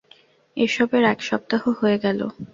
এসবের 0.57 1.03
এক 1.03 1.19
সপ্তাহ 1.29 1.63
হয়ে 1.79 1.97
গেল। 2.03 2.19